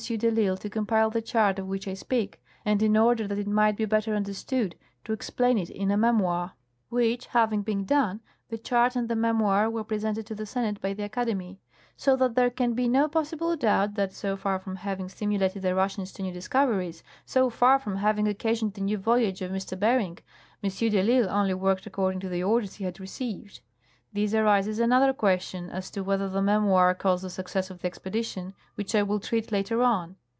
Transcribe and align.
de 0.07 0.17
I'Isle 0.29 0.57
to 0.57 0.67
compile 0.67 1.11
the 1.11 1.21
chart 1.21 1.59
of 1.59 1.67
which 1.67 1.87
I 1.87 1.93
speak, 1.93 2.41
and 2.65 2.81
in 2.81 2.97
order 2.97 3.27
that 3.27 3.37
it 3.37 3.45
might 3.47 3.77
be 3.77 3.85
better 3.85 4.15
understood, 4.15 4.75
to 5.03 5.13
explain 5.13 5.59
it 5.59 5.69
in 5.69 5.91
a 5.91 5.95
memoir; 5.95 6.53
Avhich 6.91 7.25
having 7.27 7.61
been 7.61 7.85
done, 7.85 8.19
the 8.49 8.57
chart 8.57 8.95
and 8.95 9.07
the 9.07 9.15
memoir 9.15 9.69
were 9.69 9.83
presented 9.83 10.25
to 10.25 10.33
the 10.33 10.47
Senate 10.47 10.81
by 10.81 10.93
the 10.93 11.03
Academy; 11.03 11.59
so 11.95 12.15
that 12.15 12.33
there 12.33 12.49
can 12.49 12.73
be 12.73 12.87
no 12.87 13.07
possible 13.07 13.55
doubt 13.55 13.93
that, 13.93 14.11
so 14.11 14.35
far 14.35 14.57
from 14.57 14.77
having 14.77 15.07
stimulated 15.07 15.61
the 15.61 15.75
Russians 15.75 16.11
to 16.13 16.23
new 16.23 16.33
discoveries, 16.33 17.03
so 17.23 17.51
far 17.51 17.77
from 17.77 17.97
having 17.97 18.27
occasioned 18.27 18.73
the 18.73 18.81
new 18.81 18.97
voyage 18.97 19.43
of 19.43 19.51
M. 19.53 19.59
Bering, 19.79 20.17
M. 20.63 20.69
de 20.71 20.99
I'Isle 20.99 21.29
only 21.29 21.53
worked 21.53 21.85
accordina; 21.87 22.21
to 22.21 22.29
the 22.29 22.41
orders 22.41 22.73
he 22.73 22.85
had 22.85 22.99
received. 22.99 23.59
There 24.13 24.43
arises 24.43 24.77
another 24.79 25.13
question, 25.13 25.69
as 25.69 25.89
to 25.91 26.03
whether 26.03 26.27
the 26.27 26.41
memoir 26.41 26.93
caused 26.93 27.23
the 27.23 27.29
success 27.29 27.69
of 27.69 27.79
the 27.79 27.87
expedition, 27.87 28.53
which 28.75 28.93
I 28.93 29.03
will 29.03 29.21
treat 29.21 29.53
later 29.53 29.83
on. 29.83 30.17